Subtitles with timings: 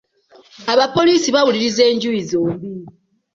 [0.73, 2.69] Abapoliisi bawuliriza enjuyi zombi.